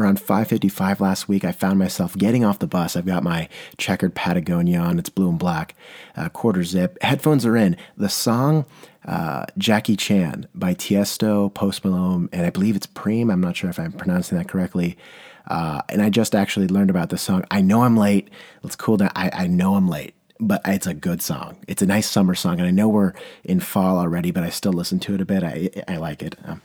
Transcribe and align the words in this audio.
around 0.00 0.18
5:55 0.20 1.00
last 1.00 1.28
week, 1.28 1.44
I 1.44 1.52
found 1.52 1.78
myself 1.78 2.16
getting 2.16 2.44
off 2.44 2.58
the 2.58 2.66
bus. 2.66 2.96
I've 2.96 3.06
got 3.06 3.22
my 3.22 3.48
checkered 3.76 4.14
Patagonia 4.14 4.78
on; 4.78 4.98
it's 4.98 5.10
blue 5.10 5.28
and 5.28 5.38
black, 5.38 5.74
uh, 6.16 6.28
quarter 6.28 6.64
zip. 6.64 6.98
Headphones 7.02 7.44
are 7.46 7.56
in. 7.56 7.76
The 7.96 8.08
song 8.08 8.64
uh, 9.06 9.46
"Jackie 9.58 9.96
Chan" 9.96 10.46
by 10.54 10.74
Tiesto, 10.74 11.52
Post 11.52 11.84
Malone, 11.84 12.28
and 12.32 12.46
I 12.46 12.50
believe 12.50 12.76
it's 12.76 12.86
Preme. 12.86 13.32
I'm 13.32 13.40
not 13.40 13.56
sure 13.56 13.70
if 13.70 13.78
I'm 13.78 13.92
pronouncing 13.92 14.38
that 14.38 14.48
correctly. 14.48 14.96
Uh, 15.46 15.82
and 15.88 16.00
I 16.00 16.10
just 16.10 16.34
actually 16.34 16.68
learned 16.68 16.90
about 16.90 17.10
this 17.10 17.22
song. 17.22 17.44
I 17.50 17.60
know 17.60 17.82
I'm 17.82 17.96
late. 17.96 18.28
Let's 18.62 18.76
cool 18.76 18.96
down. 18.98 19.10
I, 19.16 19.30
I 19.32 19.46
know 19.48 19.74
I'm 19.74 19.88
late, 19.88 20.14
but 20.38 20.60
it's 20.64 20.86
a 20.86 20.94
good 20.94 21.22
song. 21.22 21.56
It's 21.66 21.82
a 21.82 21.86
nice 21.86 22.08
summer 22.08 22.34
song, 22.34 22.60
and 22.60 22.68
I 22.68 22.70
know 22.70 22.88
we're 22.88 23.14
in 23.44 23.58
fall 23.60 23.98
already, 23.98 24.30
but 24.30 24.44
I 24.44 24.50
still 24.50 24.72
listen 24.72 25.00
to 25.00 25.14
it 25.14 25.20
a 25.20 25.24
bit. 25.24 25.42
I 25.42 25.70
I 25.88 25.96
like 25.96 26.22
it. 26.22 26.36
Um, 26.44 26.62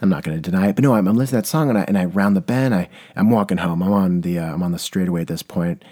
I'm 0.00 0.08
not 0.08 0.24
going 0.24 0.36
to 0.36 0.50
deny 0.50 0.68
it, 0.68 0.76
but 0.76 0.82
no, 0.82 0.94
I'm, 0.94 1.06
I'm, 1.06 1.16
listening 1.16 1.42
to 1.42 1.42
that 1.42 1.46
song 1.46 1.68
and 1.68 1.78
I, 1.78 1.84
and 1.84 1.98
I 1.98 2.06
round 2.06 2.34
the 2.34 2.40
bend. 2.40 2.74
I, 2.74 2.88
I'm 3.16 3.30
walking 3.30 3.58
home. 3.58 3.82
I'm 3.82 3.92
on 3.92 4.22
the 4.22 4.38
uh, 4.38 4.54
I'm 4.54 4.62
on 4.62 4.72
the 4.72 4.78
straightaway 4.78 5.22
at 5.22 5.28
this 5.28 5.42
point, 5.42 5.84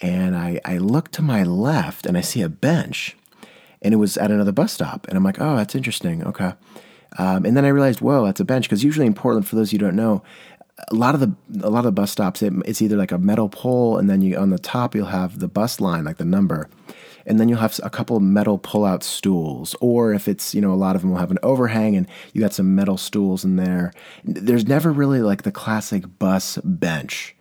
and 0.00 0.36
I 0.36 0.60
I 0.64 0.78
look 0.78 1.10
to 1.12 1.22
my 1.22 1.42
left 1.42 2.06
and 2.06 2.16
I 2.16 2.20
see 2.20 2.42
a 2.42 2.48
bench, 2.48 3.16
and 3.82 3.92
it 3.92 3.96
was 3.96 4.16
at 4.16 4.30
another 4.30 4.52
bus 4.52 4.72
stop, 4.72 5.06
and 5.08 5.16
I'm 5.16 5.24
like, 5.24 5.40
oh, 5.40 5.56
that's 5.56 5.74
interesting. 5.74 6.24
Okay, 6.24 6.52
um, 7.18 7.44
and 7.44 7.56
then 7.56 7.64
I 7.64 7.68
realized, 7.68 8.00
whoa, 8.00 8.24
that's 8.24 8.40
a 8.40 8.44
bench. 8.44 8.66
Because 8.66 8.84
usually 8.84 9.06
in 9.06 9.14
Portland, 9.14 9.48
for 9.48 9.56
those 9.56 9.72
you 9.72 9.78
don't 9.78 9.96
know, 9.96 10.22
a 10.90 10.94
lot 10.94 11.14
of 11.14 11.20
the 11.20 11.34
a 11.66 11.70
lot 11.70 11.80
of 11.80 11.86
the 11.86 11.92
bus 11.92 12.12
stops, 12.12 12.42
it, 12.42 12.52
it's 12.64 12.80
either 12.80 12.96
like 12.96 13.12
a 13.12 13.18
metal 13.18 13.48
pole, 13.48 13.98
and 13.98 14.08
then 14.08 14.22
you 14.22 14.36
on 14.36 14.50
the 14.50 14.58
top 14.58 14.94
you'll 14.94 15.06
have 15.06 15.40
the 15.40 15.48
bus 15.48 15.80
line, 15.80 16.04
like 16.04 16.18
the 16.18 16.24
number 16.24 16.68
and 17.26 17.40
then 17.40 17.48
you'll 17.48 17.58
have 17.58 17.78
a 17.82 17.90
couple 17.90 18.16
of 18.16 18.22
metal 18.22 18.56
pull-out 18.56 19.02
stools 19.02 19.74
or 19.80 20.14
if 20.14 20.28
it's 20.28 20.54
you 20.54 20.60
know 20.60 20.72
a 20.72 20.74
lot 20.74 20.94
of 20.94 21.02
them 21.02 21.10
will 21.10 21.18
have 21.18 21.30
an 21.30 21.38
overhang 21.42 21.96
and 21.96 22.06
you 22.32 22.40
got 22.40 22.52
some 22.52 22.74
metal 22.74 22.96
stools 22.96 23.44
in 23.44 23.56
there. 23.56 23.92
There's 24.24 24.66
never 24.66 24.92
really 24.92 25.20
like 25.20 25.42
the 25.42 25.52
classic 25.52 26.18
bus 26.18 26.58
bench 26.64 27.34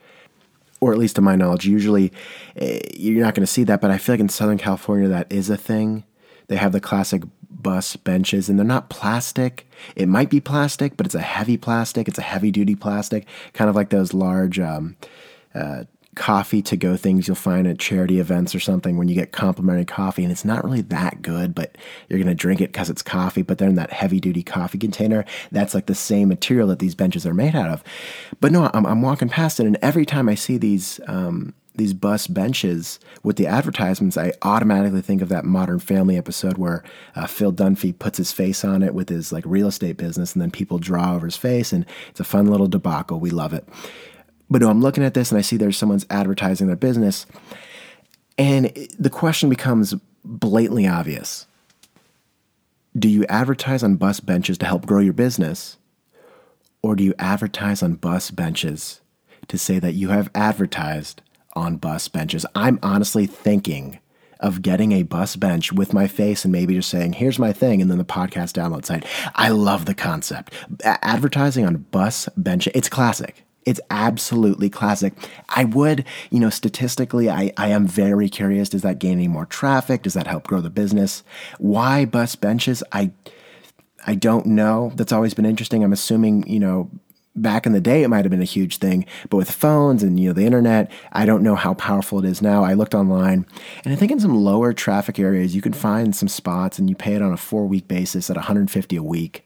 or 0.81 0.91
at 0.91 0.97
least 0.97 1.15
to 1.15 1.21
my 1.21 1.35
knowledge. 1.35 1.65
Usually 1.65 2.11
eh, 2.57 2.79
you're 2.95 3.23
not 3.23 3.35
going 3.35 3.45
to 3.45 3.51
see 3.51 3.63
that 3.63 3.79
but 3.79 3.91
i 3.91 3.97
feel 3.97 4.13
like 4.13 4.19
in 4.19 4.29
southern 4.29 4.57
california 4.57 5.07
that 5.07 5.31
is 5.31 5.49
a 5.49 5.57
thing. 5.57 6.03
They 6.47 6.57
have 6.57 6.73
the 6.73 6.81
classic 6.81 7.23
bus 7.49 7.95
benches 7.95 8.49
and 8.49 8.59
they're 8.59 8.65
not 8.65 8.89
plastic. 8.89 9.67
It 9.95 10.07
might 10.07 10.29
be 10.29 10.41
plastic 10.41 10.97
but 10.97 11.05
it's 11.05 11.15
a 11.15 11.21
heavy 11.21 11.57
plastic. 11.57 12.07
It's 12.07 12.19
a 12.19 12.23
heavy 12.23 12.51
duty 12.51 12.75
plastic 12.75 13.27
kind 13.53 13.69
of 13.69 13.75
like 13.75 13.89
those 13.89 14.13
large 14.13 14.59
um, 14.59 14.95
uh, 15.53 15.85
coffee 16.15 16.61
to 16.61 16.77
go 16.77 16.97
things 16.97 17.27
you'll 17.27 17.35
find 17.35 17.67
at 17.67 17.79
charity 17.79 18.19
events 18.19 18.55
or 18.55 18.59
something 18.59 18.97
when 18.97 19.07
you 19.07 19.15
get 19.15 19.31
complimentary 19.31 19.85
coffee 19.85 20.23
and 20.23 20.31
it's 20.31 20.45
not 20.45 20.63
really 20.63 20.81
that 20.81 21.21
good, 21.21 21.53
but 21.53 21.77
you're 22.09 22.19
going 22.19 22.27
to 22.27 22.35
drink 22.35 22.61
it 22.61 22.71
because 22.71 22.89
it's 22.89 23.01
coffee, 23.01 23.41
but 23.41 23.57
they're 23.57 23.69
in 23.69 23.75
that 23.75 23.91
heavy 23.91 24.19
duty 24.19 24.43
coffee 24.43 24.77
container. 24.77 25.25
That's 25.51 25.73
like 25.73 25.85
the 25.85 25.95
same 25.95 26.29
material 26.29 26.67
that 26.69 26.79
these 26.79 26.95
benches 26.95 27.25
are 27.25 27.33
made 27.33 27.55
out 27.55 27.69
of. 27.69 27.83
But 28.39 28.51
no, 28.51 28.69
I'm, 28.73 28.85
I'm 28.85 29.01
walking 29.01 29.29
past 29.29 29.59
it, 29.59 29.65
and 29.65 29.77
every 29.81 30.05
time 30.05 30.29
I 30.29 30.35
see 30.35 30.57
these, 30.57 30.99
um, 31.07 31.53
these 31.75 31.93
bus 31.93 32.27
benches 32.27 32.99
with 33.23 33.35
the 33.35 33.47
advertisements, 33.47 34.17
I 34.17 34.33
automatically 34.41 35.01
think 35.01 35.21
of 35.21 35.29
that 35.29 35.45
Modern 35.45 35.79
Family 35.79 36.17
episode 36.17 36.57
where 36.57 36.83
uh, 37.15 37.27
Phil 37.27 37.51
Dunphy 37.51 37.97
puts 37.97 38.17
his 38.17 38.31
face 38.31 38.63
on 38.63 38.81
it 38.81 38.93
with 38.93 39.09
his 39.09 39.31
like 39.31 39.43
real 39.45 39.67
estate 39.67 39.97
business, 39.97 40.33
and 40.33 40.41
then 40.41 40.51
people 40.51 40.79
draw 40.79 41.13
over 41.13 41.25
his 41.25 41.37
face, 41.37 41.73
and 41.73 41.85
it's 42.09 42.19
a 42.19 42.25
fun 42.25 42.47
little 42.47 42.67
debacle. 42.67 43.19
We 43.19 43.29
love 43.29 43.53
it. 43.53 43.67
But 44.49 44.61
no, 44.61 44.69
I'm 44.69 44.81
looking 44.81 45.03
at 45.03 45.13
this 45.13 45.31
and 45.31 45.39
I 45.39 45.41
see 45.41 45.57
there's 45.57 45.77
someone's 45.77 46.05
advertising 46.09 46.67
their 46.67 46.75
business. 46.75 47.25
And 48.37 48.71
the 48.99 49.09
question 49.09 49.49
becomes 49.49 49.95
blatantly 50.23 50.87
obvious 50.87 51.47
Do 52.97 53.07
you 53.07 53.25
advertise 53.25 53.83
on 53.83 53.95
bus 53.95 54.19
benches 54.19 54.57
to 54.59 54.65
help 54.65 54.85
grow 54.85 54.99
your 54.99 55.13
business? 55.13 55.77
Or 56.81 56.95
do 56.95 57.03
you 57.03 57.15
advertise 57.17 57.81
on 57.81 57.95
bus 57.95 58.29
benches 58.29 59.01
to 59.47 59.57
say 59.57 59.79
that 59.79 59.93
you 59.93 60.09
have 60.09 60.29
advertised 60.35 61.21
on 61.55 61.77
bus 61.77 62.07
benches? 62.07 62.45
I'm 62.53 62.77
honestly 62.83 63.25
thinking 63.25 63.99
of 64.39 64.61
getting 64.61 64.91
a 64.91 65.03
bus 65.03 65.35
bench 65.35 65.71
with 65.71 65.93
my 65.93 66.07
face 66.07 66.45
and 66.45 66.51
maybe 66.51 66.75
just 66.75 66.89
saying, 66.89 67.13
here's 67.13 67.39
my 67.39 67.53
thing, 67.53 67.81
and 67.81 67.89
then 67.89 67.97
the 67.97 68.05
podcast 68.05 68.53
download 68.53 68.85
site. 68.85 69.05
I 69.33 69.49
love 69.49 69.85
the 69.85 69.95
concept. 69.95 70.53
A- 70.83 71.03
advertising 71.03 71.65
on 71.65 71.77
bus 71.89 72.29
bench, 72.37 72.67
it's 72.67 72.89
classic. 72.89 73.44
It's 73.65 73.81
absolutely 73.89 74.69
classic. 74.69 75.13
I 75.49 75.65
would, 75.65 76.05
you 76.29 76.39
know, 76.39 76.51
statistically, 76.51 77.29
I, 77.29 77.51
I 77.57 77.69
am 77.69 77.87
very 77.87 78.29
curious. 78.29 78.69
Does 78.69 78.83
that 78.83 78.99
gain 78.99 79.13
any 79.13 79.27
more 79.27 79.47
traffic? 79.47 80.03
Does 80.03 80.13
that 80.13 80.27
help 80.27 80.45
grow 80.45 80.61
the 80.61 80.69
business? 80.69 81.23
Why 81.57 82.05
bus 82.05 82.35
benches? 82.35 82.83
I 82.91 83.11
I 84.07 84.13
don't 84.13 84.45
know. 84.45 84.91
That's 84.95 85.11
always 85.11 85.33
been 85.33 85.47
interesting. 85.47 85.83
I'm 85.83 85.93
assuming, 85.93 86.47
you 86.47 86.59
know, 86.59 86.91
back 87.35 87.65
in 87.65 87.73
the 87.73 87.81
day 87.81 88.03
it 88.03 88.07
might 88.07 88.23
have 88.23 88.29
been 88.29 88.41
a 88.41 88.45
huge 88.45 88.77
thing, 88.77 89.05
but 89.29 89.37
with 89.37 89.51
phones 89.51 90.03
and 90.03 90.19
you 90.19 90.29
know 90.29 90.33
the 90.33 90.45
internet, 90.45 90.91
I 91.11 91.25
don't 91.25 91.43
know 91.43 91.55
how 91.55 91.73
powerful 91.73 92.19
it 92.19 92.25
is 92.25 92.41
now. 92.41 92.63
I 92.63 92.73
looked 92.73 92.95
online, 92.95 93.45
and 93.83 93.93
I 93.93 93.97
think 93.97 94.11
in 94.11 94.19
some 94.19 94.35
lower 94.35 94.73
traffic 94.73 95.19
areas 95.19 95.55
you 95.55 95.61
can 95.61 95.73
find 95.73 96.15
some 96.15 96.29
spots 96.29 96.79
and 96.79 96.89
you 96.89 96.95
pay 96.95 97.15
it 97.15 97.21
on 97.21 97.33
a 97.33 97.37
4-week 97.37 97.87
basis 97.87 98.29
at 98.29 98.37
150 98.37 98.95
a 98.95 99.03
week. 99.03 99.45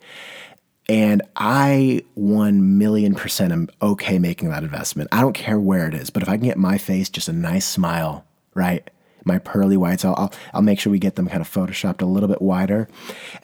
And 0.89 1.21
I 1.35 2.03
1 2.15 2.79
million 2.79 3.13
percent 3.13 3.53
am 3.53 3.69
okay 3.79 4.17
making 4.17 4.49
that 4.49 4.63
investment. 4.63 5.09
I 5.11 5.21
don't 5.21 5.33
care 5.33 5.59
where 5.59 5.87
it 5.87 5.93
is, 5.93 6.09
but 6.09 6.23
if 6.23 6.29
I 6.29 6.35
can 6.35 6.47
get 6.47 6.57
my 6.57 6.79
face 6.79 7.09
just 7.09 7.29
a 7.29 7.33
nice 7.33 7.65
smile, 7.65 8.25
right? 8.55 8.89
My 9.23 9.37
pearly 9.37 9.77
whites, 9.77 10.03
I'll, 10.03 10.15
I'll, 10.17 10.33
I'll 10.51 10.61
make 10.63 10.79
sure 10.79 10.91
we 10.91 10.97
get 10.97 11.15
them 11.15 11.27
kind 11.27 11.41
of 11.41 11.49
photoshopped 11.49 12.01
a 12.01 12.05
little 12.05 12.27
bit 12.27 12.41
wider. 12.41 12.89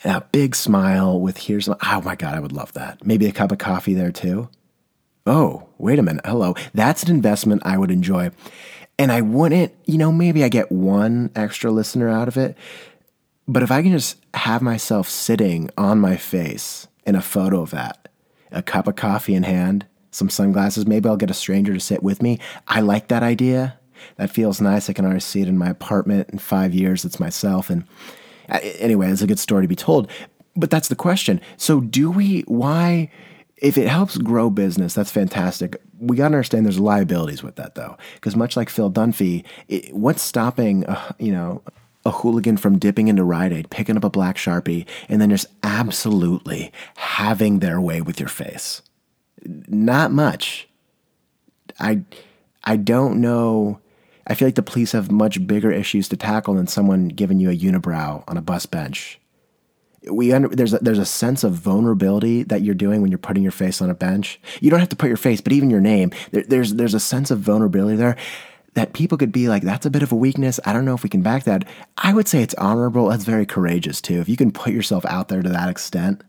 And 0.04 0.16
a 0.18 0.22
big 0.32 0.56
smile 0.56 1.20
with 1.20 1.38
here's, 1.38 1.70
oh 1.70 2.02
my 2.02 2.16
God, 2.16 2.34
I 2.34 2.40
would 2.40 2.52
love 2.52 2.74
that. 2.74 3.06
Maybe 3.06 3.28
a 3.28 3.32
cup 3.32 3.52
of 3.52 3.60
coffee 3.60 3.94
there 3.94 4.12
too. 4.12 4.50
Oh, 5.28 5.70
wait 5.78 6.00
a 6.00 6.04
minute. 6.04 6.26
Hello. 6.26 6.56
That's 6.74 7.04
an 7.04 7.12
investment 7.12 7.62
I 7.64 7.78
would 7.78 7.92
enjoy. 7.92 8.32
And 8.98 9.12
I 9.12 9.22
wouldn't, 9.22 9.72
you 9.86 10.00
know, 10.00 10.12
maybe 10.12 10.44
I 10.44 10.50
get 10.50 10.72
one 10.72 11.30
extra 11.36 11.70
listener 11.70 12.10
out 12.10 12.28
of 12.28 12.38
it. 12.38 12.58
But 13.48 13.62
if 13.62 13.70
I 13.70 13.84
can 13.84 13.92
just 13.92 14.18
have 14.34 14.64
myself 14.64 15.08
sitting 15.08 15.70
on 15.78 16.00
my 16.00 16.18
face, 16.18 16.88
in 17.06 17.16
a 17.16 17.22
photo 17.22 17.62
of 17.62 17.72
that. 17.72 18.10
A 18.52 18.62
cup 18.62 18.88
of 18.88 18.96
coffee 18.96 19.36
in 19.36 19.44
hand, 19.44 19.86
some 20.12 20.30
sunglasses. 20.30 20.88
Maybe 20.88 21.10
I'll 21.10 21.18
get 21.18 21.30
a 21.30 21.36
stranger 21.36 21.74
to 21.74 21.80
sit 21.80 22.04
with 22.04 22.22
me. 22.22 22.40
I 22.68 22.82
like 22.82 23.10
that 23.10 23.24
idea. 23.24 23.78
That 24.18 24.30
feels 24.30 24.62
nice. 24.62 24.90
I 24.90 24.94
can 24.94 25.06
already 25.06 25.20
see 25.20 25.42
it 25.42 25.48
in 25.48 25.58
my 25.58 25.70
apartment 25.70 26.30
in 26.30 26.40
five 26.40 26.74
years. 26.74 27.06
It's 27.06 27.20
myself. 27.20 27.70
And 27.70 27.86
uh, 28.50 28.60
anyway, 28.80 29.12
it's 29.12 29.22
a 29.22 29.28
good 29.28 29.40
story 29.40 29.64
to 29.64 29.68
be 29.68 29.76
told. 29.76 30.10
But 30.56 30.70
that's 30.70 30.88
the 30.88 30.96
question. 30.96 31.42
So, 31.58 31.82
do 31.82 32.10
we, 32.10 32.42
why, 32.42 33.12
if 33.58 33.78
it 33.78 33.88
helps 33.88 34.18
grow 34.18 34.50
business, 34.50 34.94
that's 34.94 35.12
fantastic. 35.12 35.82
We 36.00 36.18
got 36.18 36.30
to 36.30 36.36
understand 36.36 36.66
there's 36.66 36.80
liabilities 36.80 37.44
with 37.44 37.56
that, 37.56 37.76
though. 37.76 37.98
Because 38.16 38.36
much 38.36 38.56
like 38.56 38.70
Phil 38.70 38.92
Dunphy, 38.92 39.44
it, 39.68 39.94
what's 39.94 40.22
stopping, 40.22 40.86
uh, 40.86 41.14
you 41.20 41.32
know, 41.32 41.62
a 42.06 42.12
hooligan 42.12 42.58
from 42.58 42.78
dipping 42.78 43.08
into 43.08 43.24
Rite 43.24 43.52
Aid, 43.52 43.70
picking 43.70 43.98
up 43.98 44.04
a 44.04 44.10
black 44.10 44.38
Sharpie, 44.38 44.86
and 45.10 45.20
then 45.20 45.32
just 45.32 45.48
absolutely 45.64 46.72
having 46.96 47.60
their 47.60 47.82
way 47.82 48.02
with 48.02 48.20
your 48.20 48.30
face. 48.30 48.82
Not 49.44 50.12
much. 50.12 50.68
I 51.80 52.02
I 52.64 52.78
don't 52.78 53.20
know. 53.22 53.80
I 54.28 54.34
feel 54.34 54.48
like 54.48 54.56
the 54.56 54.64
police 54.64 54.92
have 54.94 55.12
much 55.12 55.46
bigger 55.46 55.72
issues 55.72 56.10
to 56.10 56.18
tackle 56.18 56.56
than 56.56 56.68
someone 56.68 57.10
giving 57.10 57.40
you 57.40 57.50
a 57.50 57.56
unibrow 57.56 58.24
on 58.28 58.38
a 58.38 58.42
bus 58.42 58.66
bench. 58.66 59.20
We 60.10 60.34
under, 60.34 60.48
there's 60.50 60.74
a, 60.74 60.80
there's 60.80 61.00
a 61.00 61.06
sense 61.06 61.44
of 61.44 61.54
vulnerability 61.54 62.44
that 62.44 62.62
you're 62.62 62.76
doing 62.76 63.02
when 63.02 63.12
you're 63.12 63.18
putting 63.18 63.44
your 63.44 63.52
face 63.52 63.82
on 63.82 63.90
a 63.90 63.96
bench. 63.96 64.40
You 64.62 64.70
don't 64.70 64.80
have 64.80 64.90
to 64.90 64.96
put 64.96 65.08
your 65.08 65.18
face, 65.18 65.42
but 65.42 65.54
even 65.54 65.70
your 65.70 65.82
name. 65.82 66.12
There, 66.32 66.44
there's 66.44 66.76
there's 66.76 66.94
a 66.94 67.00
sense 67.00 67.32
of 67.32 67.40
vulnerability 67.40 67.98
there 67.98 68.16
that 68.76 68.94
people 68.94 69.18
could 69.18 69.32
be 69.32 69.50
like, 69.50 69.64
that's 69.64 69.86
a 69.86 69.90
bit 69.90 70.04
of 70.04 70.12
a 70.12 70.16
weakness. 70.16 70.60
I 70.66 70.74
don't 70.74 70.86
know 70.86 70.94
if 70.94 71.04
we 71.04 71.10
can 71.10 71.22
back 71.22 71.44
that. 71.46 71.68
I 71.98 72.14
would 72.14 72.28
say 72.28 72.42
it's 72.44 72.54
honorable. 72.56 73.08
That's 73.08 73.24
very 73.24 73.46
courageous 73.46 74.02
too. 74.02 74.20
If 74.20 74.30
you 74.30 74.38
can 74.38 74.52
put 74.52 74.74
yourself 74.74 75.06
out 75.06 75.30
there 75.30 75.42
to 75.42 75.50
that 75.50 75.70
extent, 75.70 76.22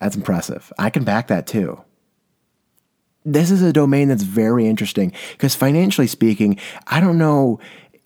that's 0.00 0.16
impressive. 0.16 0.72
I 0.78 0.90
can 0.90 1.04
back 1.04 1.28
that 1.28 1.46
too. 1.46 1.82
This 3.24 3.50
is 3.50 3.60
a 3.60 3.72
domain 3.72 4.08
that's 4.08 4.22
very 4.22 4.66
interesting 4.66 5.12
because 5.32 5.54
financially 5.54 6.06
speaking, 6.06 6.58
I 6.86 7.00
don't 7.00 7.18
know, 7.18 7.60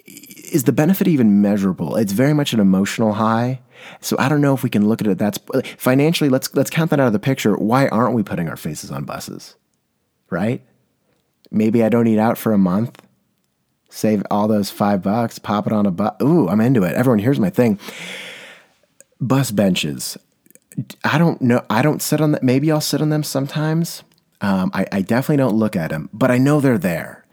is 0.06 0.64
the 0.64 0.72
benefit 0.72 1.06
even 1.06 1.40
measurable? 1.40 1.94
It's 1.94 2.12
very 2.12 2.34
much 2.34 2.52
an 2.52 2.58
emotional 2.58 3.12
high. 3.12 3.60
So 4.00 4.16
I 4.18 4.28
don't 4.28 4.40
know 4.40 4.54
if 4.54 4.64
we 4.64 4.70
can 4.70 4.88
look 4.88 5.00
at 5.00 5.06
it. 5.06 5.18
That's 5.18 5.38
financially. 5.76 6.30
Let's 6.30 6.54
let's 6.54 6.70
count 6.70 6.90
that 6.90 6.98
out 6.98 7.06
of 7.06 7.12
the 7.12 7.18
picture. 7.20 7.54
Why 7.54 7.86
aren't 7.88 8.14
we 8.14 8.22
putting 8.22 8.48
our 8.48 8.56
faces 8.56 8.90
on 8.90 9.04
buses? 9.04 9.54
Right? 10.30 10.62
Maybe 11.54 11.82
I 11.82 11.88
don't 11.88 12.06
eat 12.06 12.18
out 12.18 12.36
for 12.36 12.52
a 12.52 12.58
month. 12.58 13.00
Save 13.88 14.24
all 14.30 14.48
those 14.48 14.70
five 14.70 15.02
bucks, 15.02 15.38
pop 15.38 15.66
it 15.66 15.72
on 15.72 15.86
a 15.86 15.90
bus. 15.90 16.14
Ooh, 16.20 16.48
I'm 16.48 16.60
into 16.60 16.82
it. 16.82 16.94
Everyone, 16.94 17.20
here's 17.20 17.38
my 17.38 17.50
thing. 17.50 17.78
Bus 19.20 19.52
benches. 19.52 20.18
I 21.04 21.18
don't 21.18 21.40
know. 21.40 21.64
I 21.70 21.80
don't 21.82 22.02
sit 22.02 22.20
on 22.20 22.32
that. 22.32 22.42
Maybe 22.42 22.72
I'll 22.72 22.80
sit 22.80 23.00
on 23.00 23.10
them 23.10 23.22
sometimes. 23.22 24.02
Um, 24.40 24.72
I, 24.74 24.86
I 24.90 25.00
definitely 25.02 25.36
don't 25.36 25.54
look 25.54 25.76
at 25.76 25.90
them, 25.90 26.10
but 26.12 26.30
I 26.30 26.38
know 26.38 26.60
they're 26.60 26.76
there. 26.76 27.24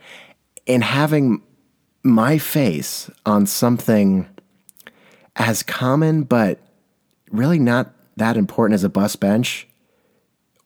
And 0.68 0.84
having 0.84 1.42
my 2.04 2.38
face 2.38 3.10
on 3.26 3.48
something 3.48 4.30
as 5.36 5.64
common, 5.64 6.24
but 6.24 6.60
really 7.32 7.60
not 7.60 7.94
that 8.18 8.38
important 8.38 8.76
as 8.76 8.84
a 8.84 8.90
bus 8.90 9.16
bench, 9.16 9.68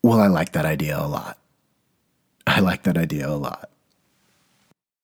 well, 0.03 0.19
I 0.19 0.27
like 0.27 0.51
that 0.51 0.65
idea 0.65 0.99
a 0.99 1.07
lot. 1.07 1.37
I 2.47 2.59
like 2.59 2.83
that 2.83 2.97
idea 2.97 3.27
a 3.27 3.35
lot. 3.35 3.69